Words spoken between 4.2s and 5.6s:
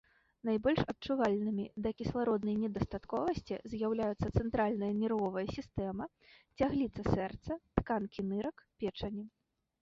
цэнтральная нервовая